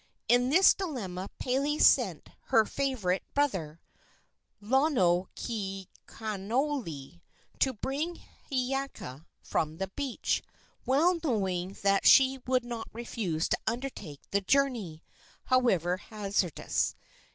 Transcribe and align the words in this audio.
In 0.27 0.49
this 0.49 0.73
dilemma 0.73 1.29
Pele 1.37 1.77
sent 1.77 2.29
her 2.45 2.65
favorite 2.65 3.21
brother, 3.35 3.79
Lonoikaonolii, 4.59 7.21
to 7.59 7.73
bring 7.73 8.19
Hiiaka 8.49 9.27
from 9.43 9.77
the 9.77 9.89
beach, 9.89 10.41
well 10.87 11.19
knowing 11.23 11.77
that 11.83 12.07
she 12.07 12.39
would 12.47 12.65
not 12.65 12.87
refuse 12.91 13.47
to 13.49 13.59
undertake 13.67 14.21
the 14.31 14.41
journey, 14.41 15.03
however 15.43 15.97
hazardous. 15.97 16.95